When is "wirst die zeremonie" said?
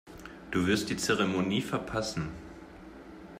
0.65-1.61